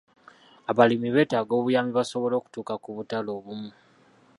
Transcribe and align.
Abalimi 0.71 1.09
beetaaga 1.15 1.53
obuyambi 1.57 1.91
basobole 1.99 2.33
okutuuka 2.37 2.73
ku 2.83 2.89
butale 2.95 3.29
obumu 3.37 3.71